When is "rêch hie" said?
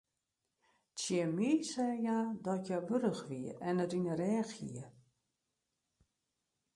4.21-4.85